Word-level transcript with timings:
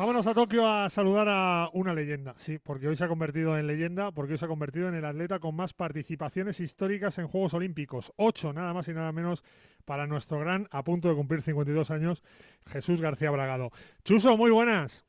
Vámonos 0.00 0.26
a 0.26 0.32
Tokio 0.32 0.66
a 0.66 0.88
saludar 0.88 1.28
a 1.28 1.68
una 1.74 1.92
leyenda, 1.92 2.34
sí, 2.38 2.58
porque 2.58 2.88
hoy 2.88 2.96
se 2.96 3.04
ha 3.04 3.08
convertido 3.08 3.58
en 3.58 3.66
leyenda, 3.66 4.12
porque 4.12 4.32
hoy 4.32 4.38
se 4.38 4.46
ha 4.46 4.48
convertido 4.48 4.88
en 4.88 4.94
el 4.94 5.04
atleta 5.04 5.38
con 5.40 5.54
más 5.54 5.74
participaciones 5.74 6.58
históricas 6.58 7.18
en 7.18 7.28
Juegos 7.28 7.52
Olímpicos. 7.52 8.10
Ocho, 8.16 8.54
nada 8.54 8.72
más 8.72 8.88
y 8.88 8.94
nada 8.94 9.12
menos, 9.12 9.44
para 9.84 10.06
nuestro 10.06 10.38
gran, 10.38 10.66
a 10.70 10.82
punto 10.84 11.10
de 11.10 11.14
cumplir 11.16 11.42
52 11.42 11.90
años, 11.90 12.22
Jesús 12.64 13.02
García 13.02 13.30
Bragado. 13.30 13.72
Chuso, 14.02 14.38
muy 14.38 14.50
buenas. 14.50 15.04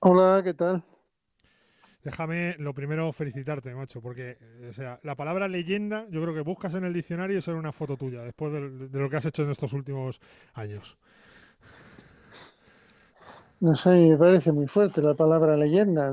Hola, 0.00 0.42
¿qué 0.44 0.52
tal? 0.52 0.84
Déjame 2.04 2.56
lo 2.58 2.74
primero 2.74 3.10
felicitarte, 3.10 3.74
macho, 3.74 4.02
porque 4.02 4.36
o 4.68 4.74
sea, 4.74 5.00
la 5.02 5.14
palabra 5.14 5.48
leyenda 5.48 6.04
yo 6.10 6.20
creo 6.20 6.34
que 6.34 6.42
buscas 6.42 6.74
en 6.74 6.84
el 6.84 6.92
diccionario 6.92 7.38
y 7.38 7.40
será 7.40 7.56
una 7.56 7.72
foto 7.72 7.96
tuya 7.96 8.20
después 8.20 8.52
de, 8.52 8.88
de 8.88 8.98
lo 8.98 9.08
que 9.08 9.16
has 9.16 9.24
hecho 9.24 9.44
en 9.44 9.50
estos 9.50 9.72
últimos 9.72 10.20
años. 10.52 10.98
No 13.58 13.74
sé, 13.74 13.90
me 14.10 14.18
parece 14.18 14.52
muy 14.52 14.66
fuerte 14.66 15.00
la 15.00 15.14
palabra 15.14 15.56
leyenda, 15.56 16.12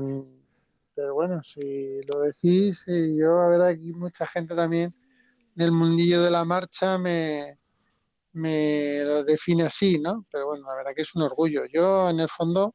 pero 0.94 1.12
bueno, 1.12 1.42
si 1.42 2.00
lo 2.04 2.20
decís, 2.20 2.86
yo 2.86 3.36
la 3.38 3.48
verdad 3.48 3.70
que 3.72 3.92
mucha 3.92 4.26
gente 4.26 4.54
también 4.54 4.94
del 5.54 5.70
mundillo 5.70 6.22
de 6.22 6.30
la 6.30 6.44
marcha 6.46 6.96
me, 6.96 7.58
me 8.32 9.04
lo 9.04 9.24
define 9.24 9.64
así, 9.64 9.98
¿no? 9.98 10.26
Pero 10.30 10.46
bueno, 10.46 10.66
la 10.66 10.74
verdad 10.76 10.92
que 10.96 11.02
es 11.02 11.14
un 11.14 11.22
orgullo. 11.22 11.64
Yo 11.70 12.08
en 12.08 12.20
el 12.20 12.30
fondo 12.30 12.74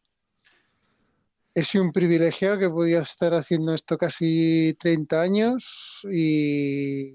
he 1.55 1.63
sido 1.63 1.83
un 1.83 1.91
privilegiado 1.91 2.59
que 2.59 2.70
podido 2.70 3.02
estar 3.02 3.33
haciendo 3.33 3.73
esto 3.73 3.97
casi 3.97 4.75
30 4.80 5.20
años 5.22 6.02
y 6.11 7.11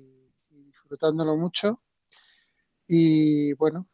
disfrutándolo 0.50 1.36
mucho. 1.36 1.82
Y 2.88 3.52
bueno, 3.54 3.86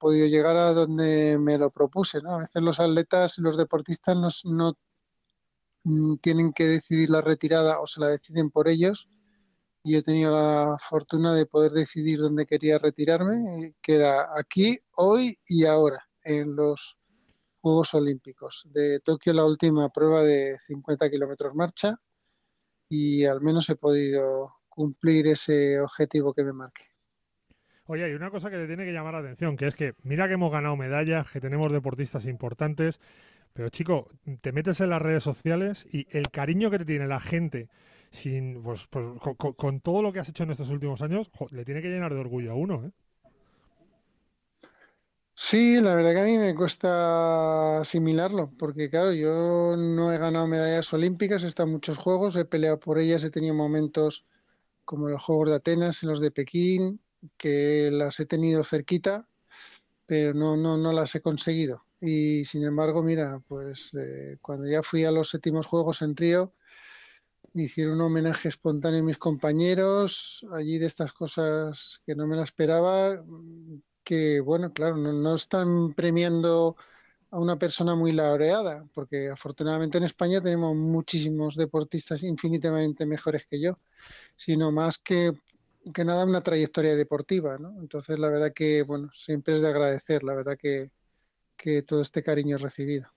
podido 0.00 0.26
llegar 0.26 0.56
a 0.56 0.72
donde 0.72 1.38
me 1.38 1.58
lo 1.58 1.70
propuse. 1.70 2.20
¿no? 2.20 2.34
A 2.34 2.38
veces 2.38 2.62
los 2.62 2.80
atletas 2.80 3.38
y 3.38 3.42
los 3.42 3.56
deportistas 3.56 4.16
no, 4.16 4.28
no 4.52 4.76
mm, 5.84 6.16
tienen 6.16 6.52
que 6.52 6.64
decidir 6.64 7.10
la 7.10 7.20
retirada 7.20 7.80
o 7.80 7.86
se 7.86 8.00
la 8.00 8.08
deciden 8.08 8.50
por 8.50 8.68
ellos. 8.68 9.08
Y 9.84 9.96
he 9.96 10.02
tenido 10.02 10.34
la 10.36 10.76
fortuna 10.78 11.32
de 11.34 11.46
poder 11.46 11.72
decidir 11.72 12.18
dónde 12.20 12.46
quería 12.46 12.78
retirarme, 12.78 13.74
que 13.80 13.94
era 13.94 14.28
aquí, 14.36 14.78
hoy 14.96 15.38
y 15.46 15.64
ahora, 15.64 16.06
en 16.22 16.54
los 16.56 16.98
Juegos 17.60 17.94
Olímpicos. 17.94 18.64
De 18.72 19.00
Tokio 19.00 19.32
la 19.32 19.44
última 19.44 19.88
prueba 19.90 20.22
de 20.22 20.58
50 20.66 21.10
kilómetros 21.10 21.54
marcha 21.54 21.98
y 22.88 23.24
al 23.24 23.40
menos 23.40 23.68
he 23.70 23.76
podido 23.76 24.52
cumplir 24.68 25.28
ese 25.28 25.80
objetivo 25.80 26.34
que 26.34 26.44
me 26.44 26.52
marqué. 26.52 26.89
Oye, 27.90 28.04
hay 28.04 28.12
una 28.12 28.30
cosa 28.30 28.50
que 28.50 28.56
te 28.56 28.68
tiene 28.68 28.84
que 28.84 28.92
llamar 28.92 29.14
la 29.14 29.18
atención, 29.18 29.56
que 29.56 29.66
es 29.66 29.74
que 29.74 29.94
mira 30.04 30.28
que 30.28 30.34
hemos 30.34 30.52
ganado 30.52 30.76
medallas, 30.76 31.28
que 31.28 31.40
tenemos 31.40 31.72
deportistas 31.72 32.24
importantes, 32.26 33.00
pero 33.52 33.68
chico, 33.68 34.08
te 34.40 34.52
metes 34.52 34.80
en 34.80 34.90
las 34.90 35.02
redes 35.02 35.24
sociales 35.24 35.88
y 35.90 36.06
el 36.16 36.30
cariño 36.30 36.70
que 36.70 36.78
te 36.78 36.84
tiene 36.84 37.08
la 37.08 37.18
gente 37.18 37.68
sin, 38.12 38.62
pues, 38.62 38.86
pues 38.86 39.04
con, 39.56 39.80
todo 39.80 40.02
lo 40.02 40.12
que 40.12 40.20
has 40.20 40.28
hecho 40.28 40.44
en 40.44 40.52
estos 40.52 40.70
últimos 40.70 41.02
años, 41.02 41.32
le 41.50 41.64
tiene 41.64 41.82
que 41.82 41.88
llenar 41.88 42.14
de 42.14 42.20
orgullo 42.20 42.52
a 42.52 42.54
uno, 42.54 42.84
¿eh? 42.84 42.92
Sí, 45.34 45.80
la 45.80 45.96
verdad 45.96 46.12
que 46.12 46.20
a 46.20 46.24
mí 46.26 46.38
me 46.38 46.54
cuesta 46.54 47.80
asimilarlo, 47.80 48.52
porque 48.56 48.88
claro, 48.88 49.12
yo 49.12 49.74
no 49.76 50.12
he 50.12 50.18
ganado 50.18 50.46
medallas 50.46 50.92
olímpicas, 50.92 51.42
he 51.42 51.48
estado 51.48 51.66
en 51.66 51.72
muchos 51.72 51.98
juegos, 51.98 52.36
he 52.36 52.44
peleado 52.44 52.78
por 52.78 53.00
ellas, 53.00 53.24
he 53.24 53.30
tenido 53.30 53.54
momentos 53.56 54.26
como 54.84 55.08
los 55.08 55.20
Juegos 55.20 55.48
de 55.48 55.56
Atenas, 55.56 56.04
en 56.04 56.10
los 56.10 56.20
de 56.20 56.30
Pekín, 56.30 57.00
que 57.36 57.90
las 57.92 58.20
he 58.20 58.26
tenido 58.26 58.64
cerquita, 58.64 59.26
pero 60.06 60.34
no, 60.34 60.56
no, 60.56 60.76
no 60.76 60.92
las 60.92 61.14
he 61.14 61.20
conseguido. 61.20 61.84
Y 62.00 62.44
sin 62.44 62.64
embargo, 62.64 63.02
mira, 63.02 63.40
pues 63.46 63.92
eh, 63.94 64.38
cuando 64.40 64.66
ya 64.66 64.82
fui 64.82 65.04
a 65.04 65.10
los 65.10 65.30
séptimos 65.30 65.66
Juegos 65.66 66.02
en 66.02 66.16
Río, 66.16 66.54
me 67.52 67.64
hicieron 67.64 67.94
un 67.94 68.02
homenaje 68.02 68.48
espontáneo 68.48 69.00
a 69.00 69.04
mis 69.04 69.18
compañeros, 69.18 70.46
allí 70.52 70.78
de 70.78 70.86
estas 70.86 71.12
cosas 71.12 72.00
que 72.06 72.14
no 72.14 72.26
me 72.26 72.36
la 72.36 72.44
esperaba, 72.44 73.22
que 74.04 74.40
bueno, 74.40 74.72
claro, 74.72 74.96
no, 74.96 75.12
no 75.12 75.34
están 75.34 75.92
premiando 75.94 76.76
a 77.30 77.38
una 77.38 77.58
persona 77.58 77.94
muy 77.94 78.12
laureada, 78.12 78.88
porque 78.94 79.28
afortunadamente 79.28 79.98
en 79.98 80.04
España 80.04 80.40
tenemos 80.40 80.76
muchísimos 80.76 81.54
deportistas 81.56 82.22
infinitamente 82.22 83.06
mejores 83.06 83.46
que 83.46 83.60
yo, 83.60 83.78
sino 84.36 84.72
más 84.72 84.98
que 84.98 85.32
que 85.94 86.04
nada 86.04 86.24
una 86.24 86.42
trayectoria 86.42 86.94
deportiva, 86.94 87.58
¿no? 87.58 87.78
Entonces, 87.80 88.18
la 88.18 88.28
verdad 88.28 88.52
que, 88.54 88.82
bueno, 88.82 89.10
siempre 89.14 89.54
es 89.54 89.62
de 89.62 89.68
agradecer, 89.68 90.22
la 90.22 90.34
verdad 90.34 90.58
que, 90.58 90.90
que 91.56 91.82
todo 91.82 92.02
este 92.02 92.22
cariño 92.22 92.58
recibido. 92.58 93.10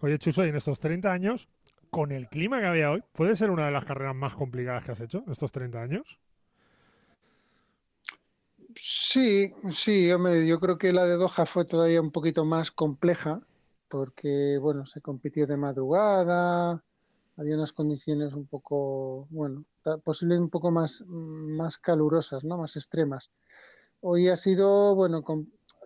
Oye, 0.00 0.18
Chuso, 0.18 0.44
y 0.44 0.48
en 0.48 0.56
estos 0.56 0.80
30 0.80 1.12
años, 1.12 1.48
con 1.90 2.10
el 2.10 2.28
clima 2.28 2.58
que 2.60 2.66
había 2.66 2.90
hoy, 2.90 3.02
¿puede 3.12 3.36
ser 3.36 3.50
una 3.50 3.66
de 3.66 3.72
las 3.72 3.84
carreras 3.84 4.16
más 4.16 4.34
complicadas 4.34 4.84
que 4.84 4.92
has 4.92 5.00
hecho 5.00 5.22
en 5.24 5.32
estos 5.32 5.52
30 5.52 5.80
años? 5.80 6.18
Sí, 8.74 9.52
sí, 9.70 10.10
hombre, 10.10 10.46
yo 10.46 10.58
creo 10.58 10.78
que 10.78 10.92
la 10.92 11.04
de 11.04 11.16
Doha 11.16 11.44
fue 11.46 11.64
todavía 11.64 12.00
un 12.00 12.10
poquito 12.10 12.44
más 12.44 12.70
compleja, 12.70 13.40
porque, 13.88 14.58
bueno, 14.58 14.86
se 14.86 15.02
compitió 15.02 15.46
de 15.46 15.58
madrugada, 15.58 16.82
había 17.36 17.56
unas 17.56 17.72
condiciones 17.72 18.32
un 18.32 18.46
poco, 18.46 19.26
bueno, 19.30 19.64
posiblemente 20.04 20.44
un 20.44 20.50
poco 20.50 20.70
más, 20.70 21.04
más 21.06 21.78
calurosas, 21.78 22.44
¿no? 22.44 22.58
Más 22.58 22.76
extremas. 22.76 23.30
Hoy 24.00 24.28
ha 24.28 24.36
sido, 24.36 24.94
bueno, 24.94 25.22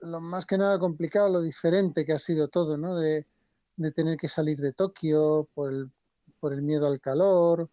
lo 0.02 0.20
más 0.20 0.46
que 0.46 0.58
nada 0.58 0.78
complicado, 0.78 1.28
lo 1.28 1.40
diferente 1.40 2.04
que 2.04 2.12
ha 2.12 2.18
sido 2.18 2.48
todo, 2.48 2.76
¿no? 2.76 2.96
De, 2.96 3.26
de 3.76 3.92
tener 3.92 4.16
que 4.16 4.28
salir 4.28 4.58
de 4.58 4.72
Tokio 4.72 5.48
por 5.54 5.72
el, 5.72 5.90
por 6.40 6.52
el 6.52 6.62
miedo 6.62 6.86
al 6.86 7.00
calor, 7.00 7.68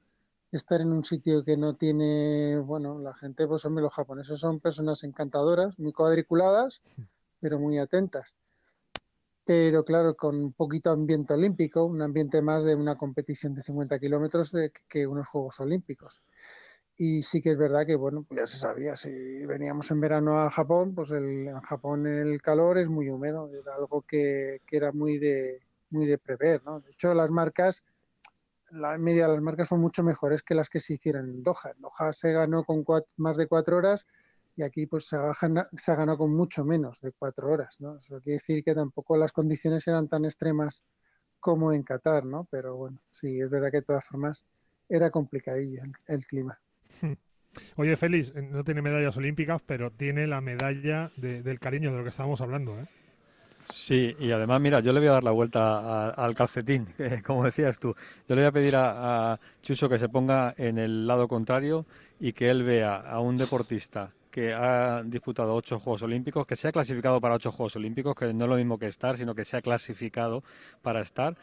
estar 0.52 0.82
en 0.82 0.92
un 0.92 1.04
sitio 1.04 1.44
que 1.44 1.58
no 1.58 1.76
tiene, 1.76 2.58
bueno, 2.58 3.00
la 3.00 3.14
gente, 3.14 3.48
pues 3.48 3.66
hombre, 3.66 3.84
los 3.84 3.94
japoneses 3.94 4.40
son 4.40 4.60
personas 4.60 5.04
encantadoras, 5.04 5.78
muy 5.80 5.94
cuadriculadas, 5.94 6.82
pero 7.40 7.60
muy 7.60 7.78
atentas 7.78 8.36
pero 9.46 9.84
claro, 9.84 10.16
con 10.16 10.36
un 10.36 10.54
poquito 10.54 10.92
ambiente 10.92 11.34
olímpico, 11.34 11.84
un 11.86 12.02
ambiente 12.02 12.42
más 12.42 12.64
de 12.64 12.76
una 12.76 12.96
competición 12.96 13.54
de 13.54 13.62
50 13.62 14.00
kilómetros 14.00 14.54
que 14.88 15.08
unos 15.08 15.28
Juegos 15.28 15.60
Olímpicos. 15.60 16.22
Y 16.96 17.24
sí 17.24 17.42
que 17.42 17.52
es 17.52 17.58
verdad 17.58 17.86
que, 17.86 17.96
bueno, 17.96 18.24
pues 18.24 18.40
ya 18.40 18.48
se 18.48 18.58
sabía, 18.60 18.96
si 18.96 19.46
veníamos 19.46 19.90
en 19.92 20.00
verano 20.00 20.40
a 20.40 20.50
Japón, 20.50 20.94
pues 20.94 21.12
el, 21.12 21.48
en 21.48 21.60
Japón 21.62 22.06
el 22.06 22.42
calor 22.42 22.78
es 22.78 22.88
muy 22.90 23.10
húmedo, 23.10 23.50
era 23.52 23.76
algo 23.76 24.04
que, 24.04 24.62
que 24.68 24.78
era 24.78 24.92
muy 24.92 25.18
de, 25.18 25.60
muy 25.90 26.06
de 26.06 26.20
prever, 26.20 26.62
¿no? 26.64 26.80
De 26.82 26.92
hecho, 26.92 27.14
las 27.16 27.32
marcas, 27.32 27.84
la 28.70 28.98
media 28.98 29.28
de 29.28 29.34
las 29.34 29.42
marcas 29.42 29.70
son 29.70 29.82
mucho 29.82 30.04
mejores 30.04 30.44
que 30.44 30.56
las 30.56 30.70
que 30.70 30.80
se 30.80 30.94
hicieron 30.94 31.30
en 31.30 31.44
Doha. 31.44 31.72
En 31.76 31.82
Doha 31.82 32.14
se 32.14 32.32
ganó 32.32 32.64
con 32.64 32.86
más 33.18 33.38
de 33.38 33.48
cuatro 33.48 33.78
horas 33.78 34.06
y 34.56 34.64
aquí 34.64 34.86
pues 34.86 35.08
se 35.08 35.16
ha, 35.16 35.34
se 35.34 35.92
ha 35.92 35.96
ganado 35.96 36.20
con 36.20 36.36
mucho 36.36 36.64
menos 36.64 37.00
de 37.02 37.12
cuatro 37.12 37.52
horas, 37.52 37.78
¿no? 37.80 37.96
Eso 37.96 38.22
quiere 38.22 38.34
decir 38.34 38.64
que 38.64 38.76
tampoco 38.76 39.18
las 39.18 39.32
condiciones 39.32 39.88
eran 39.88 40.08
tan 40.08 40.26
extremas 40.26 40.84
como 41.40 41.74
en 41.74 41.84
Qatar, 41.84 42.26
¿no? 42.26 42.48
Pero 42.50 42.76
bueno, 42.78 43.00
sí, 43.12 43.40
es 43.40 43.50
verdad 43.50 43.72
que 43.72 43.78
de 43.78 43.84
todas 43.84 44.06
formas 44.06 44.46
era 44.88 45.10
complicadillo 45.10 45.82
el, 46.08 46.26
clima. 46.26 46.60
Oye, 47.76 47.96
Félix, 47.98 48.34
no 48.36 48.64
tiene 48.64 48.82
medallas 48.82 49.18
olímpicas, 49.18 49.62
pero 49.66 49.92
tiene 49.92 50.28
la 50.28 50.42
medalla 50.42 51.12
del 51.18 51.60
cariño 51.60 51.92
de 51.92 51.98
lo 51.98 52.04
que 52.04 52.10
estábamos 52.10 52.42
hablando, 52.42 52.80
¿eh? 52.80 52.86
Sí, 53.72 54.16
y 54.20 54.32
además, 54.32 54.62
mira, 54.62 54.82
yo 54.82 54.92
le 54.92 55.00
voy 55.00 55.10
a 55.10 55.14
dar 55.14 55.24
la 55.24 55.32
vuelta 55.32 56.10
al 56.10 56.36
calcetín, 56.36 56.88
como 57.26 57.46
decías 57.46 57.80
tú. 57.80 57.96
Yo 58.28 58.36
le 58.36 58.42
voy 58.42 58.48
a 58.48 58.52
pedir 58.52 58.76
a, 58.76 59.34
a 59.34 59.40
Chuso 59.62 59.90
que 59.90 60.00
se 60.00 60.10
ponga 60.10 60.54
en 60.58 60.78
el 60.78 61.08
lado 61.08 61.28
contrario 61.28 61.86
y 62.20 62.34
que 62.34 62.50
él 62.50 62.64
vea 62.64 62.96
a 62.96 63.20
un 63.20 63.38
deportista 63.38 64.12
que 64.34 64.52
ha 64.52 65.04
disputado 65.06 65.54
ocho 65.54 65.80
Juegos 65.80 66.02
Olímpicos, 66.02 66.48
que 66.48 66.56
se 66.56 66.68
ha 66.68 66.72
clasificado 66.72 67.22
para 67.22 67.36
ocho 67.36 67.52
Juegos 67.52 67.76
Olímpicos, 67.76 68.16
que 68.16 68.34
no 68.34 68.46
es 68.46 68.50
lo 68.50 68.56
mismo 68.56 68.80
que 68.80 68.88
estar, 68.88 69.16
sino 69.16 69.36
que 69.36 69.46
se 69.46 69.58
ha 69.58 69.62
clasificado 69.62 70.44
para 70.82 71.02
estar. 71.02 71.38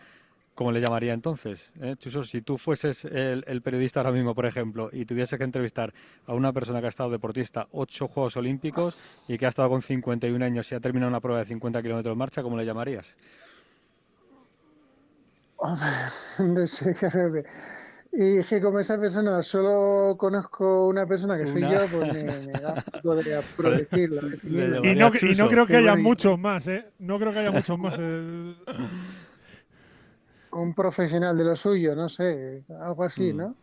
¿Cómo 0.57 0.73
le 0.73 0.81
llamaría 0.81 1.15
entonces? 1.15 1.71
¿Eh? 1.81 1.95
Chuso, 2.01 2.25
si 2.25 2.43
tú 2.43 2.59
fueses 2.59 3.05
el, 3.05 3.63
periodista 3.63 4.01
ahora 4.01 4.11
mismo, 4.11 4.35
por 4.35 4.45
ejemplo, 4.45 4.91
y 4.93 5.05
tuviese 5.05 5.39
que 5.39 5.45
entrevistar 5.45 5.95
a 6.27 6.35
una 6.35 6.53
persona 6.53 6.81
que 6.81 6.87
ha 6.87 6.89
estado 6.89 7.11
deportista 7.11 7.69
ocho 7.71 8.09
Juegos 8.09 8.37
Olímpicos 8.37 9.25
y 9.29 9.39
que 9.39 9.47
ha 9.47 9.51
estado 9.51 9.69
con 9.69 9.83
51 9.83 10.45
años 10.45 10.73
y 10.73 10.75
ha 10.75 10.81
terminado 10.81 11.11
una 11.11 11.21
prueba 11.21 11.39
de 11.39 11.47
50 11.47 11.81
kilómetros 11.83 12.13
de 12.13 12.19
marcha, 12.19 12.43
¿cómo 12.43 12.57
le 12.57 12.67
llamarías? 12.67 13.07
no 16.41 16.67
sé, 16.67 16.97
y 18.13 18.43
que 18.43 18.61
como 18.61 18.81
esa 18.81 18.99
persona 18.99 19.41
solo 19.43 20.17
conozco 20.17 20.89
una 20.89 21.07
persona 21.07 21.39
que 21.39 21.47
soy 21.47 21.63
yo, 21.63 21.87
pues 21.93 22.13
me, 22.13 22.25
da 22.25 22.75
un 22.75 22.83
poco 22.83 23.15
de. 23.15 23.41
Y 24.83 24.95
no, 24.97 25.13
y 25.21 25.35
no 25.37 25.49
creo 25.49 25.67
que 25.67 25.77
haya 25.77 25.95
muchos 25.95 26.39
más, 26.39 26.67
¿eh? 26.67 26.87
No 26.99 27.19
creo 27.19 27.33
que 27.33 27.39
haya 27.39 27.53
muchos 27.53 27.79
más. 27.79 27.97
Eh. 28.01 28.55
Un 30.53 30.75
profesional 30.75 31.39
de 31.39 31.45
lo 31.45 31.55
suyo, 31.55 31.95
no 31.95 32.09
sé, 32.09 32.65
algo 32.81 33.05
así, 33.05 33.33
mm. 33.33 33.37
¿no? 33.37 33.55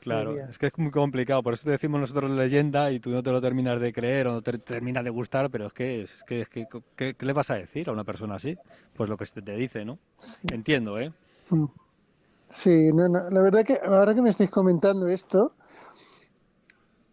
Claro, 0.00 0.36
es 0.38 0.58
que 0.58 0.66
es 0.66 0.78
muy 0.78 0.90
complicado, 0.90 1.42
por 1.42 1.54
eso 1.54 1.64
te 1.64 1.70
decimos 1.70 2.00
nosotros 2.00 2.30
leyenda 2.30 2.92
y 2.92 3.00
tú 3.00 3.10
no 3.10 3.22
te 3.22 3.32
lo 3.32 3.40
terminas 3.40 3.80
de 3.80 3.92
creer 3.92 4.28
o 4.28 4.32
no 4.32 4.42
te 4.42 4.56
terminas 4.58 5.02
de 5.02 5.10
gustar, 5.10 5.50
pero 5.50 5.66
es 5.66 5.72
que, 5.72 6.02
es 6.02 6.10
que, 6.26 6.42
es 6.42 6.48
que 6.48 6.66
¿qué, 6.94 7.16
le 7.18 7.32
vas 7.32 7.50
a 7.50 7.56
decir 7.56 7.88
a 7.88 7.92
una 7.92 8.04
persona 8.04 8.36
así? 8.36 8.56
Pues 8.94 9.10
lo 9.10 9.16
que 9.16 9.26
te, 9.26 9.42
te 9.42 9.56
dice, 9.56 9.84
¿no? 9.84 9.98
Entiendo, 10.52 10.98
¿eh? 10.98 11.12
Mm. 11.50 11.64
Sí, 12.48 12.92
no, 12.94 13.08
no, 13.08 13.28
la 13.28 13.42
verdad 13.42 13.62
que 13.64 13.78
ahora 13.84 14.14
que 14.14 14.22
me 14.22 14.30
estáis 14.30 14.50
comentando 14.50 15.06
esto, 15.08 15.54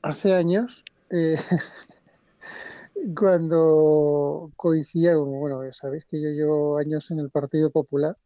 hace 0.02 0.34
años, 0.34 0.86
eh, 1.10 1.36
cuando 3.16 4.52
coincidía, 4.56 5.18
bueno, 5.18 5.62
sabéis 5.74 6.06
que 6.06 6.22
yo 6.22 6.30
llevo 6.30 6.78
años 6.78 7.12
en 7.12 7.20
el 7.20 7.30
Partido 7.30 7.70
Popular 7.70 8.18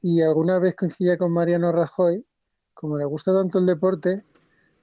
y 0.00 0.22
alguna 0.22 0.58
vez 0.58 0.74
coincidía 0.74 1.18
con 1.18 1.32
Mariano 1.32 1.70
Rajoy, 1.70 2.26
como 2.72 2.96
le 2.96 3.04
gusta 3.04 3.34
tanto 3.34 3.58
el 3.58 3.66
deporte, 3.66 4.24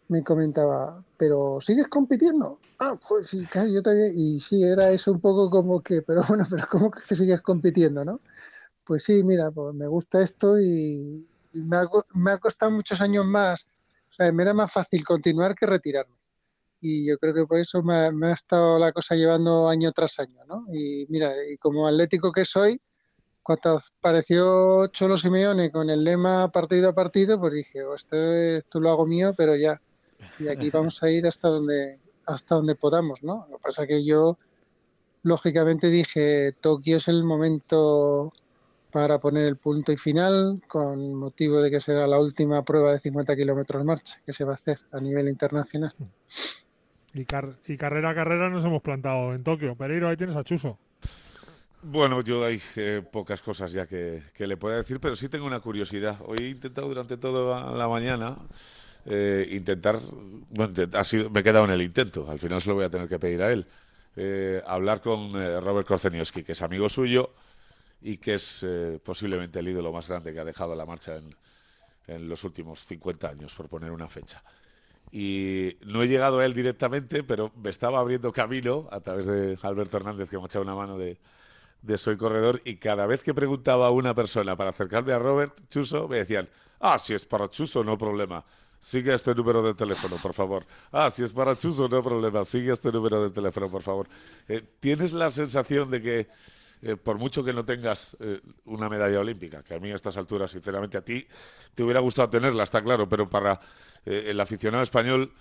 me 0.10 0.24
comentaba, 0.24 1.04
pero 1.18 1.60
¿sigues 1.62 1.88
compitiendo? 1.88 2.60
Ah, 2.80 3.00
pues 3.08 3.28
sí, 3.28 3.44
claro, 3.48 3.70
yo 3.70 3.82
también. 3.82 4.12
Y 4.16 4.40
sí, 4.40 4.62
era 4.62 4.92
eso 4.92 5.14
un 5.14 5.22
poco 5.22 5.50
como 5.50 5.82
que, 5.82 6.04
pero 6.04 6.22
bueno, 6.28 6.46
pero 6.50 6.66
¿cómo 6.70 6.92
que 6.92 7.16
sigues 7.16 7.42
compitiendo, 7.42 8.06
no? 8.06 8.20
Pues 8.84 9.04
sí, 9.04 9.24
mira, 9.24 9.50
pues 9.50 9.74
me 9.74 9.88
gusta 9.88 10.22
esto 10.22 10.60
y, 10.60 11.26
me 11.56 11.78
ha, 11.78 11.90
me 12.13 12.31
ha 12.31 12.38
costado 12.38 12.72
muchos 12.72 13.02
años 13.02 13.25
más, 13.25 13.66
o 14.12 14.13
sea, 14.13 14.31
me 14.31 14.44
era 14.44 14.54
más 14.54 14.72
fácil 14.72 15.04
continuar 15.04 15.56
que 15.56 15.66
retirarme. 15.66 16.16
Y 16.81 17.07
yo 17.07 17.18
creo 17.18 17.34
que 17.34 17.46
por 17.46 17.60
eso 17.60 17.81
me, 17.81 17.96
ha 17.96 18.34
estado 18.34 18.78
la 18.78 18.92
cosa 18.92 19.16
llevando 19.16 19.68
año 19.68 19.92
tras 19.92 20.19
año, 20.19 20.46
¿no? 20.48 20.66
Y 20.72 21.06
mira, 21.10 21.34
y 21.52 21.57
como 21.57 21.88
atlético 21.88 22.31
que 22.31 22.46
soy, 22.46 22.80
cuando 23.42 23.81
apareció 24.00 24.88
Cholo 24.88 25.18
Simeone 25.18 25.72
con 25.72 25.90
el 25.90 26.04
lema 26.04 26.52
partido 26.52 26.90
a 26.90 26.94
partido, 26.94 27.40
pues 27.40 27.54
dije, 27.54 27.84
oh, 27.84 27.96
esto, 27.96 28.16
esto 28.16 28.80
lo 28.80 28.92
hago 28.92 29.08
mío, 29.08 29.34
pero 29.36 29.56
ya. 29.56 29.81
Y 30.40 30.48
aquí 30.48 30.69
vamos 30.72 31.01
a 31.01 31.10
ir 31.10 31.25
hasta 31.28 31.48
donde, 31.48 32.00
hasta 32.25 32.56
donde 32.56 32.75
podamos, 32.75 33.24
¿no? 33.24 33.48
Lo 33.50 33.58
que 33.58 33.63
pasa 33.63 33.84
es 33.84 33.88
que 33.88 34.06
yo, 34.06 34.38
lógicamente, 35.24 35.90
dije, 35.90 36.54
Tokio 36.62 36.98
es 36.98 37.08
el 37.08 37.24
momento 37.24 38.31
para 38.96 39.20
poner 39.20 39.46
el 39.46 39.58
punto 39.58 39.92
y 39.92 39.98
final 39.98 40.62
con 40.70 41.16
motivo 41.16 41.62
de 41.62 41.70
que 41.70 41.82
será 41.82 42.08
la 42.08 42.18
última 42.18 42.64
prueba 42.64 42.94
de 42.94 43.00
50 43.00 43.36
kilómetros 43.36 43.84
marcha 43.84 44.22
que 44.26 44.32
se 44.32 44.46
va 44.46 44.54
a 44.54 44.56
hacer 44.56 44.80
a 44.94 45.02
nivel 45.02 45.28
internacional. 45.28 45.94
Y, 47.14 47.26
carrera 47.26 48.12
a 48.12 48.16
carrera 48.16 48.50
nos 48.50 48.64
hemos 48.64 48.82
plantado 48.82 49.34
en 49.34 49.44
Tokio. 49.44 49.76
Pereiro, 49.76 50.08
ahí 50.08 50.16
tienes 50.16 50.38
a 50.38 50.46
Chuso. 50.46 50.80
Bueno, 51.82 52.22
yo 52.22 52.46
hay 52.46 52.62
eh, 52.78 53.02
pocas 53.12 53.42
cosas 53.42 53.74
ya 53.74 53.86
que, 53.86 54.24
le 54.40 54.56
pueda 54.56 54.78
decir, 54.78 55.02
pero 55.02 55.18
sí 55.18 55.28
tengo 55.28 55.46
una 55.46 55.60
curiosidad. 55.60 56.16
Hoy 56.26 56.38
he 56.40 56.50
intentado 56.52 56.88
durante 56.88 57.18
toda 57.18 57.74
la 57.74 57.90
mañana 57.90 58.38
eh, 59.06 59.46
intentar, 59.52 60.00
bueno, 60.52 60.74
ha 60.94 61.04
sido, 61.04 61.30
me 61.30 61.42
he 61.42 61.44
quedado 61.44 61.66
en 61.66 61.72
el 61.72 61.82
intento, 61.82 62.32
al 62.32 62.40
final 62.40 62.62
se 62.62 62.70
lo 62.70 62.76
voy 62.76 62.86
a 62.86 62.90
tener 62.90 63.10
que 63.10 63.20
pedir 63.20 63.44
a 63.44 63.52
él, 63.52 63.66
eh, 64.16 64.62
hablar 64.66 65.02
con 65.02 65.30
Robert 65.32 65.86
Korzeniowski, 65.86 66.44
que 66.44 66.54
es 66.54 66.62
amigo 66.62 66.88
suyo, 66.88 67.34
y 68.06 68.18
que 68.18 68.36
es 68.36 68.62
eh, 68.62 69.00
posiblemente 69.04 69.57
el 69.57 69.68
ídolo 69.68 69.92
más 69.92 70.07
grande 70.07 70.31
que 70.31 70.40
ha 70.40 70.46
dejado 70.46 70.75
la 70.75 70.86
marcha 70.86 71.16
en, 71.16 71.36
en, 72.06 72.30
los 72.30 72.44
últimos 72.44 72.86
50 72.86 73.28
años, 73.28 73.56
por 73.56 73.68
poner 73.68 73.90
una 73.90 74.07
fecha. 74.07 74.44
Y 75.12 75.75
no 75.88 76.04
he 76.04 76.07
llegado 76.07 76.38
a 76.38 76.46
él 76.46 76.54
directamente, 76.54 77.24
pero 77.24 77.52
me 77.56 77.72
estaba 77.72 77.98
abriendo 77.98 78.31
camino 78.31 78.88
a 78.92 79.00
través 79.00 79.25
de 79.25 79.57
Alberto 79.60 79.98
Hernández, 79.98 80.30
que 80.30 80.38
me 80.38 80.44
ha 80.44 80.46
echado 80.46 80.63
una 80.63 80.75
mano 80.75 81.00
de, 81.00 81.18
de 81.81 81.98
Soy 81.98 82.16
Corredor, 82.16 82.62
y 82.63 82.75
cada 82.75 83.07
vez 83.07 83.24
que 83.24 83.34
preguntaba 83.34 83.88
a 83.88 83.90
una 83.90 84.13
persona 84.13 84.56
para 84.56 84.69
acercarme 84.69 85.12
a 85.12 85.18
Robert 85.18 85.68
Chuso, 85.69 86.08
me 86.08 86.18
decían, 86.18 86.48
ah, 86.81 87.00
si 87.00 87.16
es 87.16 87.25
para 87.25 87.50
Chuso, 87.50 87.84
no 87.84 87.98
problema. 87.98 88.46
Sigue 88.80 89.16
este 89.16 89.34
número 89.34 89.63
de 89.63 89.74
teléfono, 89.74 90.16
por 90.22 90.34
favor. 90.36 90.68
Ah, 90.92 91.10
si 91.10 91.24
es 91.24 91.34
para 91.34 91.56
Chuso, 91.56 91.88
no 91.88 92.04
problema. 92.04 92.44
Sigue 92.44 92.72
este 92.72 92.92
número 92.92 93.24
de 93.24 93.31
teléfono, 93.31 93.68
por 93.68 93.81
favor. 93.81 94.08
Eh, 94.48 94.63
¿Tienes 94.80 95.12
la 95.12 95.31
sensación 95.31 95.90
de 95.90 96.01
que 96.04 96.28
eh, 96.86 96.98
por 96.98 97.18
mucho 97.18 97.44
que 97.44 97.52
no 97.52 97.66
tengas 97.66 98.16
eh, 98.20 98.40
una 98.66 98.88
medalla 98.90 99.20
olímpica, 99.20 99.64
que 99.64 99.74
a 99.74 99.80
mí 99.80 99.90
a 99.90 99.96
estas 99.96 100.18
alturas, 100.18 100.52
sinceramente, 100.52 101.00
a 101.00 101.02
ti 101.02 101.28
te 101.74 101.82
hubiera 101.82 102.00
gustado 102.00 102.30
tenerla, 102.30 102.62
está 102.62 102.84
claro, 102.84 103.10
pero 103.10 103.28
para 103.28 103.60
eh, 104.06 104.26
el 104.28 104.40
aficionado 104.40 104.84
español 104.84 105.34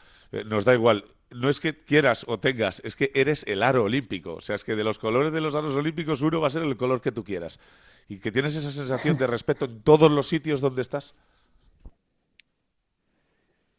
nos 0.47 0.65
da 0.65 0.73
igual. 0.73 1.05
No 1.31 1.51
es 1.51 1.61
que 1.61 1.77
quieras 1.77 2.25
o 2.27 2.41
tengas, 2.41 2.81
es 2.83 2.97
que 2.97 3.13
eres 3.15 3.45
el 3.47 3.63
aro 3.63 3.85
olímpico. 3.85 4.37
O 4.37 4.41
sea, 4.41 4.57
es 4.57 4.65
que 4.65 4.75
de 4.75 4.85
los 4.85 4.99
colores 4.99 5.35
de 5.35 5.43
los 5.43 5.55
aros 5.55 5.77
olímpicos 5.77 6.23
uno 6.23 6.41
va 6.41 6.47
a 6.47 6.51
ser 6.51 6.63
el 6.63 6.79
color 6.79 7.03
que 7.03 7.13
tú 7.13 7.23
quieras. 7.23 7.61
Y 8.09 8.19
que 8.19 8.33
tienes 8.33 8.57
esa 8.57 8.73
sensación 8.73 9.19
de 9.19 9.27
respeto 9.27 9.67
en 9.67 9.83
todos 9.83 10.11
los 10.11 10.27
sitios 10.27 10.63
donde 10.63 10.81
estás. 10.81 11.15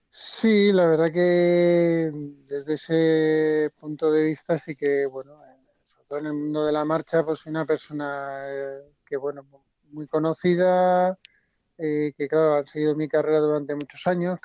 Sí, 0.09 0.71
la 0.71 0.87
verdad 0.87 1.11
que 1.11 2.11
desde 2.47 2.73
ese 2.75 3.71
punto 3.79 4.11
de 4.11 4.23
vista 4.23 4.57
sí 4.57 4.75
que, 4.75 5.07
bueno, 5.07 5.33
en 6.11 6.25
el 6.27 6.33
mundo 6.33 6.65
de 6.65 6.71
la 6.71 6.85
marcha, 6.85 7.25
pues 7.25 7.39
soy 7.39 7.51
una 7.51 7.65
persona 7.65 8.45
eh, 8.47 8.93
que, 9.05 9.17
bueno, 9.17 9.45
muy 9.91 10.07
conocida, 10.07 11.17
eh, 11.77 12.13
que 12.17 12.27
claro, 12.27 12.55
han 12.55 12.67
seguido 12.67 12.95
mi 12.95 13.07
carrera 13.07 13.39
durante 13.39 13.75
muchos 13.75 14.05
años. 14.07 14.39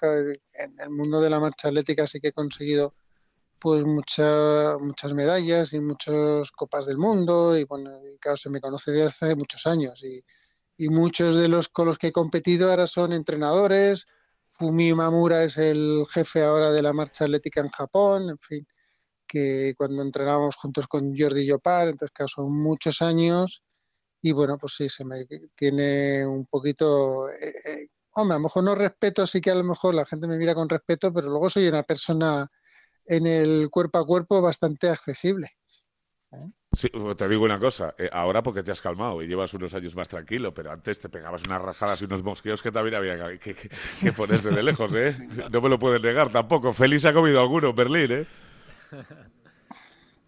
En 0.54 0.80
el 0.80 0.90
mundo 0.90 1.20
de 1.20 1.30
la 1.30 1.40
marcha 1.40 1.68
atlética 1.68 2.06
sí 2.06 2.20
que 2.20 2.28
he 2.28 2.32
conseguido 2.32 2.94
pues 3.58 3.84
muchas 3.84 4.80
muchas 4.80 5.12
medallas 5.12 5.74
y 5.74 5.80
muchas 5.80 6.50
copas 6.52 6.86
del 6.86 6.96
mundo 6.96 7.58
y 7.58 7.64
bueno, 7.64 8.00
claro, 8.18 8.36
se 8.38 8.48
me 8.48 8.60
conoce 8.60 8.90
desde 8.90 9.06
hace 9.06 9.36
muchos 9.36 9.66
años 9.66 10.02
y, 10.02 10.24
y 10.78 10.88
muchos 10.88 11.36
de 11.36 11.46
los 11.48 11.68
con 11.68 11.86
los 11.86 11.98
que 11.98 12.08
he 12.08 12.12
competido 12.12 12.70
ahora 12.70 12.86
son 12.86 13.12
entrenadores. 13.12 14.06
Fumi 14.52 14.94
Mamura 14.94 15.44
es 15.44 15.58
el 15.58 16.04
jefe 16.10 16.42
ahora 16.42 16.70
de 16.72 16.82
la 16.82 16.92
marcha 16.94 17.24
atlética 17.24 17.60
en 17.60 17.68
Japón, 17.70 18.30
en 18.30 18.38
fin 18.38 18.66
que 19.31 19.75
cuando 19.77 20.03
entrenábamos 20.03 20.56
juntos 20.56 20.88
con 20.88 21.17
Jordi 21.17 21.47
Llopar, 21.47 21.88
entonces 21.88 22.11
claro, 22.12 22.29
son 22.29 22.53
muchos 22.53 23.00
años 23.00 23.62
y 24.23 24.32
bueno, 24.32 24.59
pues 24.59 24.75
sí, 24.77 24.88
se 24.88 25.05
me 25.05 25.25
tiene 25.55 26.27
un 26.27 26.47
poquito, 26.47 27.31
eh, 27.31 27.55
eh, 27.65 27.88
hombre, 28.15 28.35
a 28.35 28.38
lo 28.38 28.44
mejor 28.44 28.65
no 28.65 28.75
respeto, 28.75 29.27
sí 29.27 29.41
que 29.41 29.50
a 29.50 29.55
lo 29.55 29.65
mejor 29.65 29.94
la 29.94 30.05
gente 30.05 30.27
me 30.27 30.37
mira 30.37 30.55
con 30.55 30.69
respeto, 30.69 31.12
pero 31.12 31.29
luego 31.29 31.49
soy 31.49 31.69
una 31.69 31.85
persona 31.85 32.47
en 33.06 33.27
el 33.27 33.71
cuerpo 33.71 33.99
a 33.99 34.06
cuerpo 34.06 34.43
bastante 34.43 34.88
accesible. 34.88 35.47
¿eh? 36.32 36.50
Sí, 36.73 36.88
pues 36.88 37.17
te 37.17 37.29
digo 37.29 37.44
una 37.44 37.59
cosa, 37.59 37.94
ahora 38.12 38.43
porque 38.43 38.62
te 38.62 38.73
has 38.73 38.81
calmado 38.81 39.23
y 39.23 39.27
llevas 39.27 39.55
unos 39.55 39.73
años 39.75 39.94
más 39.97 40.09
tranquilo, 40.09 40.53
pero 40.53 40.71
antes 40.71 41.00
te 41.00 41.09
pegabas 41.09 41.43
unas 41.47 41.62
rajadas 41.62 42.03
y 42.03 42.05
unos 42.05 42.23
mosqueos 42.23 42.62
que 42.62 42.71
también 42.71 42.97
había 42.97 43.38
que, 43.38 43.55
que, 43.55 44.12
ponerse 44.12 44.50
de 44.50 44.62
lejos, 44.62 44.94
¿eh? 44.94 45.17
No 45.50 45.61
me 45.61 45.69
lo 45.69 45.79
puedes 45.79 46.03
negar 46.03 46.31
tampoco. 46.31 46.73
Feliz 46.73 47.05
ha 47.06 47.12
comido 47.12 47.41
alguno 47.41 47.73
Berlín, 47.73 48.12
¿eh? 48.12 48.27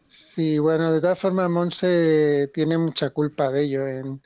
Sí, 0.06 0.59
bueno, 0.59 0.93
de 0.93 1.00
todas 1.00 1.19
formas, 1.19 1.50
Monse 1.50 2.50
tiene 2.53 2.79
mucha 2.79 3.11
culpa 3.11 3.50
de 3.50 3.64
ello 3.64 3.87
en, 3.87 4.23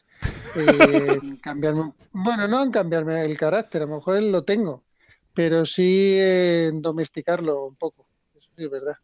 cambiarme. 1.41 1.93
Bueno, 2.13 2.49
no 2.49 2.63
en 2.63 2.71
cambiarme 2.71 3.25
el 3.25 3.37
carácter, 3.37 3.83
a 3.83 3.87
lo 3.87 3.97
mejor 3.97 4.23
lo 4.23 4.45
tengo, 4.45 4.85
pero 5.33 5.65
sí 5.65 6.17
en 6.19 6.83
domesticarlo 6.83 7.67
un 7.67 7.77
poco. 7.77 8.09
Eso 8.35 8.49
sí 8.57 8.65
es 8.65 8.71
verdad. 8.71 8.97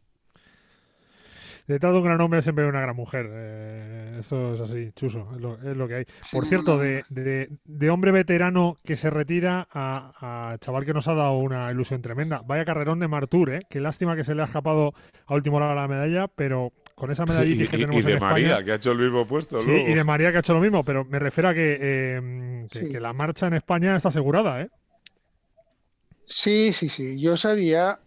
Detrás 1.67 1.93
de 1.93 1.99
un 1.99 2.05
gran 2.05 2.21
hombre 2.21 2.43
siempre 2.43 2.65
hay 2.65 2.71
una 2.71 2.81
gran 2.81 2.97
mujer. 2.97 3.29
Eh, 3.31 4.17
eso 4.21 4.55
es 4.55 4.61
así, 4.61 4.93
chuso, 4.95 5.29
es 5.35 5.77
lo, 5.77 5.89
que 5.89 5.95
hay. 5.95 6.05
Por 6.33 6.47
cierto, 6.47 6.79
de, 6.79 7.05
de, 7.09 7.91
hombre 7.91 8.11
veterano 8.11 8.77
que 8.85 8.97
se 8.97 9.11
retira 9.11 9.69
a, 9.73 10.57
chaval 10.61 10.85
que 10.85 10.93
nos 10.93 11.09
ha 11.09 11.15
dado 11.15 11.35
una 11.35 11.71
ilusión 11.71 12.03
tremenda. 12.03 12.43
Vaya 12.45 12.65
carrerón 12.65 12.99
de 12.99 13.09
Martur, 13.09 13.51
¿eh? 13.51 13.61
Qué 13.69 13.81
lástima 13.81 14.17
que 14.17 14.25
se 14.25 14.35
le 14.35 14.43
ha 14.43 14.47
escapado 14.47 14.95
a 15.27 15.35
última 15.35 15.57
hora 15.57 15.75
la 15.75 15.89
medalla, 15.89 16.29
pero 16.29 16.73
con 16.95 17.11
esa 17.11 17.25
medallita 17.27 17.71
que 17.71 17.79
tenemos 17.79 18.05
y 18.05 18.07
de 18.07 18.21
María, 18.21 18.63
que 18.65 18.73
ha 18.73 18.77
hecho 18.77 18.93
el 18.93 18.99
mismo 18.99 19.27
puesto. 19.27 19.59
Sí, 19.59 19.71
y 19.71 19.95
de 19.95 20.05
María, 20.05 20.31
que 20.31 20.39
ha 20.39 20.41
hecho 20.41 20.55
lo 20.55 20.61
mismo, 20.61 20.85
pero 20.85 21.05
me 21.05 21.19
refiero 21.19 21.49
a 21.49 21.55
que, 21.55 21.79
eh, 21.81 22.67
que 22.91 23.01
la 23.01 23.13
marcha 23.13 23.47
en 23.47 23.55
España 23.55 23.97
está 23.97 24.09
asegurada, 24.09 24.63
¿eh? 24.63 24.69
Sí, 26.23 26.73
sí, 26.73 26.89
sí. 26.89 27.21
Yo 27.21 27.37
sabía 27.37 27.99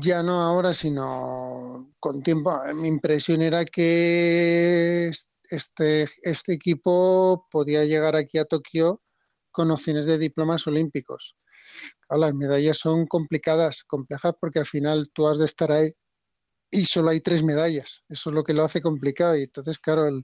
ya 0.00 0.22
no 0.22 0.40
ahora, 0.40 0.72
sino 0.72 1.94
con 2.00 2.22
tiempo. 2.22 2.52
Mi 2.74 2.88
impresión 2.88 3.42
era 3.42 3.64
que 3.64 5.12
este, 5.50 6.08
este 6.22 6.52
equipo 6.52 7.46
podía 7.50 7.84
llegar 7.84 8.16
aquí 8.16 8.38
a 8.38 8.44
Tokio 8.44 9.02
con 9.52 9.70
opciones 9.70 10.06
de 10.06 10.18
diplomas 10.18 10.66
olímpicos. 10.66 11.36
las 12.10 12.34
medallas 12.34 12.78
son 12.78 13.06
complicadas, 13.06 13.84
complejas, 13.84 14.34
porque 14.40 14.58
al 14.60 14.66
final 14.66 15.10
tú 15.14 15.28
has 15.28 15.38
de 15.38 15.44
estar 15.46 15.70
ahí 15.72 15.92
y 16.70 16.84
solo 16.86 17.10
hay 17.10 17.20
tres 17.20 17.44
medallas. 17.44 18.02
Eso 18.08 18.30
es 18.30 18.34
lo 18.34 18.44
que 18.44 18.54
lo 18.54 18.64
hace 18.64 18.80
complicado. 18.82 19.36
Y 19.36 19.44
entonces, 19.44 19.78
claro, 19.78 20.08
el, 20.08 20.22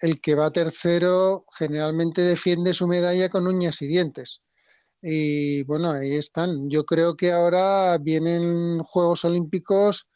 el 0.00 0.20
que 0.20 0.34
va 0.34 0.50
tercero 0.50 1.44
generalmente 1.58 2.22
defiende 2.22 2.72
su 2.72 2.88
medalla 2.88 3.28
con 3.28 3.46
uñas 3.46 3.82
y 3.82 3.86
dientes. 3.86 4.42
Y 5.02 5.64
bueno, 5.64 5.90
ahí 5.90 6.14
están. 6.16 6.70
Yo 6.70 6.84
creo 6.84 7.16
que 7.16 7.32
ahora 7.32 7.98
vienen 7.98 8.78
Juegos 8.84 9.24
Olímpicos 9.24 10.06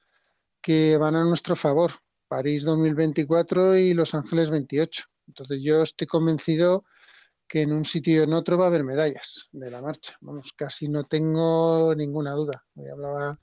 que 0.60 0.96
van 0.96 1.16
a 1.16 1.24
nuestro 1.24 1.56
favor. 1.56 1.92
París 2.28 2.64
2024 2.64 3.76
y 3.76 3.94
Los 3.94 4.14
Ángeles 4.14 4.50
28. 4.50 5.04
Entonces 5.28 5.60
yo 5.62 5.82
estoy 5.82 6.06
convencido 6.06 6.84
que 7.48 7.62
en 7.62 7.72
un 7.72 7.84
sitio 7.84 8.20
y 8.20 8.22
en 8.24 8.32
otro 8.32 8.58
va 8.58 8.64
a 8.64 8.68
haber 8.68 8.84
medallas 8.84 9.48
de 9.52 9.70
la 9.70 9.82
marcha. 9.82 10.16
Vamos, 10.20 10.52
casi 10.56 10.88
no 10.88 11.04
tengo 11.04 11.94
ninguna 11.94 12.32
duda. 12.32 12.64
Hoy 12.74 12.88
hablaba 12.88 13.38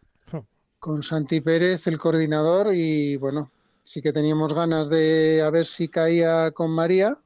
con 0.79 1.01
Santi 1.01 1.39
Pérez, 1.39 1.87
el 1.87 1.97
coordinador, 1.97 2.73
y 2.75 3.15
bueno, 3.15 3.51
sí 3.83 4.01
que 4.01 4.11
teníamos 4.11 4.53
ganas 4.53 4.89
de 4.89 5.41
a 5.41 5.49
ver 5.49 5.65
si 5.65 5.87
caía 5.87 6.51
con 6.51 6.71
María, 6.71 7.17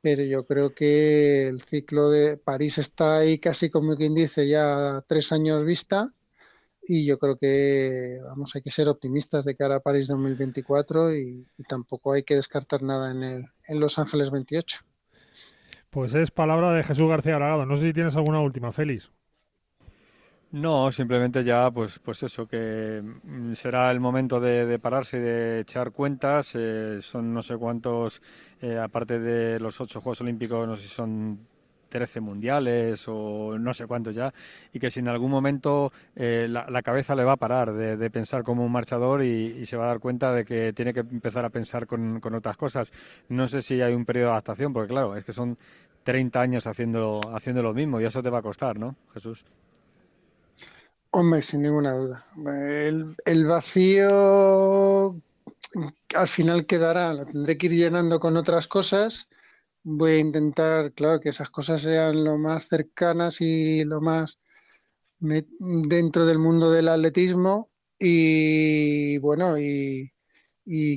pero 0.00 0.22
yo 0.22 0.46
creo 0.46 0.74
que 0.74 1.46
el 1.46 1.60
ciclo 1.60 2.10
de 2.10 2.36
París 2.36 2.78
está 2.78 3.18
ahí 3.18 3.38
casi 3.38 3.70
como 3.70 3.96
quien 3.96 4.14
dice 4.14 4.48
ya 4.48 5.02
tres 5.06 5.32
años 5.32 5.64
vista 5.64 6.12
y 6.82 7.06
yo 7.06 7.18
creo 7.18 7.36
que 7.36 8.18
vamos 8.24 8.54
hay 8.54 8.62
que 8.62 8.70
ser 8.70 8.88
optimistas 8.88 9.44
de 9.44 9.56
cara 9.56 9.76
a 9.76 9.80
París 9.80 10.08
2024 10.08 11.14
y, 11.14 11.46
y 11.56 11.62
tampoco 11.64 12.12
hay 12.12 12.22
que 12.22 12.36
descartar 12.36 12.82
nada 12.82 13.10
en, 13.10 13.22
el, 13.22 13.44
en 13.66 13.80
Los 13.80 13.98
Ángeles 13.98 14.30
28. 14.30 14.80
Pues 15.90 16.14
es 16.14 16.30
palabra 16.30 16.72
de 16.72 16.84
Jesús 16.84 17.08
García 17.08 17.36
Bragado. 17.36 17.66
No 17.66 17.76
sé 17.76 17.88
si 17.88 17.92
tienes 17.92 18.16
alguna 18.16 18.40
última, 18.40 18.72
Félix. 18.72 19.10
No, 20.50 20.90
simplemente 20.92 21.44
ya, 21.44 21.70
pues, 21.70 21.98
pues 21.98 22.22
eso, 22.22 22.46
que 22.46 23.02
mm, 23.02 23.52
será 23.52 23.90
el 23.90 24.00
momento 24.00 24.40
de, 24.40 24.78
pararse 24.78 25.18
y 25.18 25.20
de 25.20 25.60
echar 25.60 25.92
cuentas. 25.92 26.52
Eh, 26.54 27.00
son 27.02 27.34
no 27.34 27.42
sé 27.42 27.56
cuántos, 27.58 28.22
eh, 28.62 28.78
aparte 28.78 29.18
de 29.18 29.60
los 29.60 29.78
ocho 29.80 30.00
Juegos 30.00 30.22
Olímpicos, 30.22 30.66
no 30.66 30.76
sé 30.76 30.84
si 30.84 30.88
son 30.88 31.38
13 31.90 32.20
mundiales 32.20 33.04
o 33.08 33.58
no 33.58 33.74
sé 33.74 33.86
cuántos 33.86 34.14
ya, 34.14 34.32
y 34.72 34.78
que 34.78 34.90
si 34.90 35.00
en 35.00 35.08
algún 35.08 35.30
momento 35.30 35.92
eh, 36.16 36.46
la, 36.48 36.82
cabeza 36.82 37.14
le 37.14 37.24
va 37.24 37.32
a 37.32 37.36
parar 37.36 37.72
de, 37.74 38.10
pensar 38.10 38.42
como 38.42 38.64
un 38.64 38.72
marchador 38.72 39.22
y, 39.22 39.66
se 39.66 39.76
va 39.76 39.84
a 39.84 39.88
dar 39.88 40.00
cuenta 40.00 40.32
de 40.32 40.44
que 40.44 40.72
tiene 40.72 40.94
que 40.94 41.00
empezar 41.00 41.44
a 41.44 41.50
pensar 41.50 41.86
con, 41.86 42.20
con, 42.20 42.34
otras 42.34 42.56
cosas. 42.56 42.92
No 43.28 43.48
sé 43.48 43.62
si 43.62 43.80
hay 43.82 43.94
un 43.94 44.04
periodo 44.06 44.28
de 44.28 44.32
adaptación, 44.32 44.72
porque 44.72 44.88
claro, 44.88 45.16
es 45.16 45.24
que 45.24 45.32
son 45.32 45.58
30 46.04 46.40
años 46.40 46.66
haciendo, 46.66 47.20
haciendo 47.34 47.62
lo 47.62 47.74
mismo 47.74 48.00
y 48.00 48.04
eso 48.06 48.22
te 48.22 48.30
va 48.30 48.38
a 48.38 48.42
costar, 48.42 48.78
¿no, 48.78 48.96
Jesús? 49.12 49.44
Hombre, 51.10 51.40
sin 51.42 51.62
ninguna 51.62 51.94
duda. 51.94 52.26
El, 53.24 53.46
vacío 53.46 55.16
al 56.14 56.28
final 56.28 56.66
quedará, 56.66 57.14
lo 57.14 57.24
tendré 57.24 57.56
que 57.56 57.66
ir 57.66 57.72
llenando 57.72 58.20
con 58.20 58.36
otras 58.36 58.68
cosas. 58.68 59.26
Voy 59.82 60.12
a 60.12 60.18
intentar, 60.18 60.92
claro, 60.92 61.20
que 61.20 61.30
esas 61.30 61.50
cosas 61.50 61.82
sean 61.82 62.24
lo 62.24 62.36
más 62.36 62.68
cercanas 62.68 63.40
y 63.40 63.84
lo 63.84 64.00
más 64.02 64.38
dentro 65.18 66.26
del 66.26 66.38
mundo 66.38 66.70
del 66.70 66.88
atletismo 66.88 67.70
y 67.98 69.18
bueno, 69.18 69.58
y, 69.58 70.12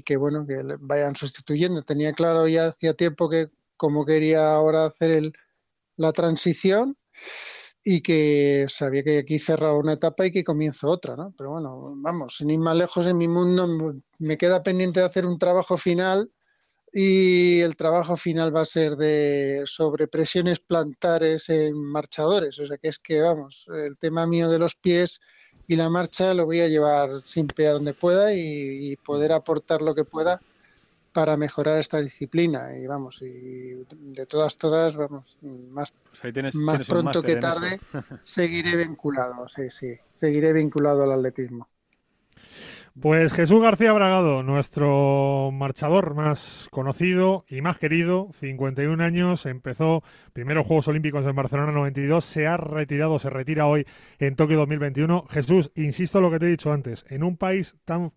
que 0.04 0.18
bueno, 0.18 0.46
que 0.46 0.62
vayan 0.80 1.16
sustituyendo. 1.16 1.84
Tenía 1.84 2.14
claro 2.14 2.48
ya 2.48 2.68
hacía 2.68 2.94
tiempo 2.96 3.30
que 3.30 3.50
como 3.78 4.06
quería 4.06 4.54
ahora 4.54 4.86
hacer 4.86 5.12
el, 5.12 5.34
la 5.96 6.12
transición 6.12 6.98
y 7.84 8.02
que 8.02 8.68
sabía 8.70 9.04
que 9.04 9.20
aquí 9.20 9.40
cerraba 9.40 9.78
una 9.78 9.94
etapa 9.94 10.26
y 10.26 10.32
que 10.32 10.44
comienzo 10.44 10.90
otra, 10.90 11.16
¿no? 11.16 11.34
Pero 11.38 11.52
bueno, 11.52 11.94
vamos, 11.98 12.38
sin 12.38 12.52
ir 12.52 12.60
más 12.60 12.78
lejos 12.78 13.08
en 13.08 13.18
mi 13.18 13.28
mundo, 13.28 13.96
me 14.20 14.38
queda 14.38 14.62
pendiente 14.62 15.00
de 15.00 15.08
hacer 15.08 15.26
un 15.26 15.40
trabajo 15.40 15.78
final 15.78 16.32
y 16.94 17.62
el 17.62 17.76
trabajo 17.76 18.18
final 18.18 18.56
va 18.56 18.62
a 18.62 18.66
ser 18.66 18.98
de 18.98 19.64
sobre 19.66 20.08
presiones 20.08 20.60
plantares 20.60 21.50
en 21.50 21.76
marchadores, 21.76 22.60
o 22.60 22.68
sea 22.68 22.78
que 22.78 22.90
es 22.90 23.00
que, 23.00 23.22
vamos, 23.22 23.68
el 23.74 23.98
tema 23.98 24.28
mío 24.28 24.50
de 24.50 24.60
los 24.60 24.76
pies 24.76 25.20
y 25.68 25.76
la 25.76 25.90
marcha 25.90 26.34
lo 26.34 26.46
voy 26.46 26.60
a 26.60 26.68
llevar 26.68 27.22
siempre 27.22 27.68
a 27.68 27.74
donde 27.74 27.94
pueda 27.94 28.34
y 28.34 28.96
poder 28.98 29.32
aportar 29.32 29.82
lo 29.82 29.96
que 29.96 30.04
pueda 30.04 30.42
para 31.12 31.38
mejorar 31.38 31.80
esta 31.80 32.00
disciplina 32.00 32.78
y 32.78 32.88
vamos 32.88 33.22
y 33.22 33.84
de 33.90 34.26
todas 34.26 34.58
todas 34.58 34.96
vamos 34.96 35.38
más 35.42 35.94
pues 36.22 36.56
más 36.56 36.88
pronto 36.88 37.22
que 37.22 37.36
tarde 37.36 37.80
seguiré 38.24 38.76
vinculado 38.76 39.48
sí 39.48 39.70
sí 39.70 39.98
seguiré 40.16 40.54
vinculado 40.54 41.04
al 41.04 41.12
atletismo 41.12 41.68
pues 43.00 43.32
Jesús 43.32 43.62
García 43.62 43.94
Bragado, 43.94 44.44
nuestro 44.44 45.50
marchador 45.54 46.14
más 46.14 46.68
conocido 46.72 47.46
y 47.48 47.62
más 47.62 47.80
querido, 47.80 48.30
51 48.34 49.02
años, 49.02 49.46
empezó 49.46 50.04
primero 50.34 50.66
Juegos 50.66 50.90
Olímpicos 50.90 51.26
en 51.26 51.34
Barcelona 51.34 51.72
92, 51.72 52.26
se 52.26 52.48
ha 52.48 52.58
retirado, 52.58 53.18
se 53.18 53.30
retira 53.30 53.66
hoy 53.66 53.88
en 54.20 54.36
Tokio 54.36 54.58
2021. 54.58 55.26
Jesús, 55.30 55.72
insisto 55.76 56.18
en 56.18 56.24
lo 56.26 56.32
que 56.32 56.40
te 56.40 56.48
he 56.48 56.50
dicho 56.50 56.74
antes, 56.74 57.06
en 57.08 57.24
un 57.24 57.38
país 57.38 57.78
tan 57.86 58.12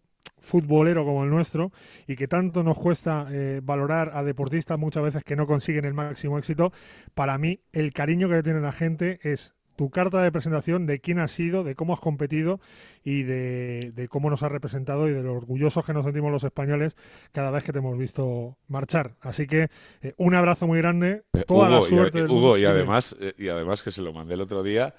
futbolero 0.45 1.05
como 1.05 1.25
el 1.25 1.31
nuestro 1.31 1.73
y 2.07 2.17
que 2.17 2.29
tanto 2.29 2.63
nos 2.63 2.79
cuesta 2.79 3.27
eh, 3.31 3.61
valorar 3.63 4.13
a 4.15 4.23
deportistas 4.23 4.79
muchas 4.79 5.03
veces 5.03 5.25
que 5.25 5.37
no 5.37 5.47
consiguen 5.47 5.85
el 5.85 5.95
máximo 5.95 6.39
éxito, 6.39 6.73
para 7.15 7.39
mí 7.39 7.61
el 7.73 7.93
cariño 7.93 8.29
que 8.29 8.43
tiene 8.43 8.61
la 8.61 8.73
gente 8.73 9.19
es 9.23 9.55
tu 9.77 9.91
carta 9.91 10.23
de 10.23 10.31
presentación 10.31 10.87
de 10.87 11.01
quién 11.01 11.19
has 11.19 11.33
sido, 11.33 11.65
de 11.65 11.75
cómo 11.75 11.95
has 11.95 12.01
competido 12.01 12.61
y 13.03 13.25
de, 13.25 14.07
cómo 14.09 14.31
nos 14.31 14.43
has 14.45 14.53
representado 14.53 15.09
y 15.09 15.13
de 15.13 15.23
lo 15.23 15.35
orgullosos 15.35 15.85
que 15.85 15.93
nos 15.93 16.05
sentimos 16.05 16.31
los 16.31 16.45
españoles 16.45 16.97
cada 17.33 17.51
vez 17.51 17.65
que 17.65 17.73
te 17.73 17.79
hemos 17.79 17.99
visto 17.99 18.57
marchar. 18.69 19.17
Así 19.21 19.49
que 19.49 19.69
eh, 20.03 20.15
un 20.17 20.35
abrazo 20.37 20.69
muy 20.69 20.79
grande, 20.79 21.25
eh, 21.33 21.45
toda 21.45 21.69
la 21.69 21.83
suerte. 21.83 22.23
Hugo, 22.23 22.57
y 22.57 22.65
además, 22.65 23.17
y 23.37 23.49
además 23.49 23.83
que 23.83 23.91
se 23.91 24.03
lo 24.03 24.13
mandé 24.13 24.35
el 24.35 24.43
otro 24.43 24.63
día 24.63 24.95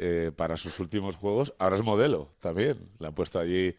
eh, 0.00 0.30
para 0.34 0.56
sus 0.56 0.78
últimos 0.80 1.16
juegos. 1.16 1.52
Ahora 1.58 1.76
es 1.76 1.82
modelo 1.82 2.28
también. 2.40 2.78
La 2.98 3.08
ha 3.08 3.12
puesto 3.12 3.38
allí 3.38 3.74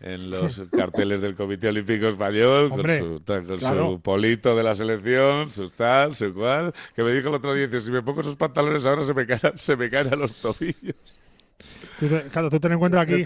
en 0.00 0.30
los 0.30 0.60
carteles 0.70 1.20
del 1.20 1.34
Comité 1.34 1.68
Olímpico 1.68 2.06
Español 2.06 2.70
con, 2.70 3.58
su, 3.58 4.00
polito 4.00 4.54
de 4.54 4.62
la 4.62 4.74
selección, 4.74 5.50
su 5.50 5.68
tal, 5.70 6.14
su 6.14 6.32
cual. 6.32 6.72
Que 6.94 7.02
me 7.02 7.12
dijo 7.12 7.28
el 7.28 7.34
otro 7.34 7.54
día, 7.54 7.66
dice, 7.66 7.80
si 7.80 7.90
me 7.90 8.02
pongo 8.02 8.20
esos 8.20 8.36
pantalones 8.36 8.86
ahora 8.86 9.04
se 9.04 9.14
me 9.14 9.26
caen, 9.26 9.58
se 9.58 9.76
me 9.76 9.90
caen 9.90 10.12
a 10.12 10.16
los 10.16 10.34
tobillos. 10.34 10.94
claro, 12.30 12.50
tú 12.50 12.60
ten 12.60 12.72
en 12.72 12.78
cuenta 12.78 13.00
aquí. 13.00 13.24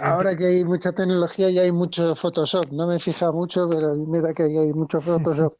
ahora, 0.00 0.36
que, 0.36 0.46
hay 0.46 0.64
mucha 0.64 0.92
tecnología 0.92 1.50
y 1.50 1.58
hay 1.58 1.70
mucho 1.70 2.14
Photoshop. 2.14 2.72
No 2.72 2.86
me 2.86 2.98
fija 2.98 3.30
mucho, 3.30 3.68
pero 3.68 3.94
me 4.06 4.20
da 4.20 4.32
que 4.32 4.44
hay 4.44 4.72
mucho 4.72 5.00
Photoshop. 5.00 5.52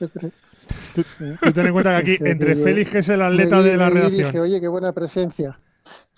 Tú, 0.94 1.02
ten 1.52 1.66
en 1.66 1.72
cuenta 1.72 1.90
que 2.02 2.12
aquí, 2.14 2.24
entre 2.24 2.56
Félix, 2.56 2.90
que 2.90 2.98
es 2.98 3.08
el 3.08 3.22
atleta 3.22 3.62
de 3.62 3.76
la 3.76 3.90
redacción. 3.90 4.26
Dije, 4.26 4.40
oye, 4.40 4.60
qué 4.60 4.68
buena 4.68 4.92
presencia. 4.92 5.58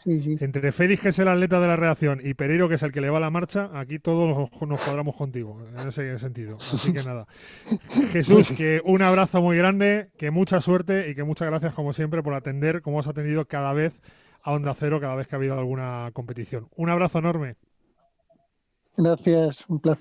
Entre 0.05 0.73
Félix, 0.73 1.03
que 1.03 1.09
es 1.11 1.19
el 1.19 1.29
atleta 1.29 1.61
de 1.61 1.67
la 1.69 1.77
redacción, 1.77 2.21
y 2.23 2.35
Pereiro, 2.35 2.69
que 2.69 2.75
es 2.75 2.83
el 2.83 2.93
que 2.93 3.01
le 3.01 3.11
va 3.11 3.21
la 3.21 3.31
marcha, 3.31 3.71
aquí 3.75 3.99
todos 3.99 4.51
nos 4.67 4.81
cuadramos 4.81 5.15
contigo, 5.17 5.61
en 5.77 5.89
ese 5.89 6.19
sentido. 6.19 6.57
Así 6.57 6.93
que 6.93 7.03
nada. 7.03 7.27
Jesús, 8.13 8.53
que 8.53 8.81
un 8.85 9.03
abrazo 9.03 9.41
muy 9.41 9.57
grande, 9.57 10.11
que 10.17 10.31
mucha 10.31 10.61
suerte 10.61 11.11
y 11.11 11.15
que 11.15 11.25
muchas 11.25 11.49
gracias, 11.49 11.75
como 11.75 11.93
siempre, 11.93 12.23
por 12.23 12.35
atender, 12.35 12.83
como 12.83 13.01
has 13.01 13.07
atendido 13.07 13.47
cada 13.47 13.73
vez 13.73 14.01
a 14.43 14.53
Onda 14.53 14.75
Cero, 14.79 15.01
cada 15.01 15.15
vez 15.15 15.29
que 15.29 15.37
ha 15.37 15.39
habido 15.39 15.59
alguna 15.59 16.11
competición. 16.13 16.69
Un 16.77 16.91
abrazo 16.91 17.19
enorme. 17.21 17.57
Gracias, 18.97 19.65
un 19.69 19.81
placer. 19.81 19.91